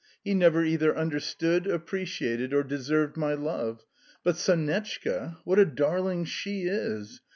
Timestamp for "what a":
5.43-5.65